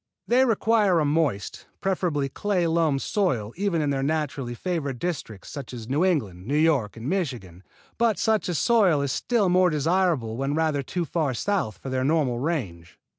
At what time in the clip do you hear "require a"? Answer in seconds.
0.45-1.05